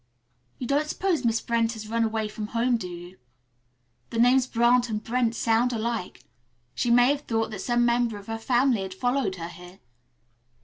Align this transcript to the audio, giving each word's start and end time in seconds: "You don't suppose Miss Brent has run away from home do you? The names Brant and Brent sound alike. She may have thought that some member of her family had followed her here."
"You 0.57 0.65
don't 0.65 0.87
suppose 0.87 1.23
Miss 1.23 1.41
Brent 1.41 1.73
has 1.73 1.87
run 1.87 2.03
away 2.03 2.27
from 2.27 2.47
home 2.47 2.75
do 2.75 2.87
you? 2.89 3.19
The 4.09 4.17
names 4.17 4.47
Brant 4.47 4.89
and 4.89 5.03
Brent 5.03 5.35
sound 5.35 5.71
alike. 5.73 6.23
She 6.73 6.89
may 6.89 7.09
have 7.11 7.21
thought 7.21 7.51
that 7.51 7.61
some 7.61 7.85
member 7.85 8.17
of 8.17 8.25
her 8.25 8.39
family 8.39 8.81
had 8.81 8.95
followed 8.95 9.35
her 9.35 9.49
here." 9.49 9.77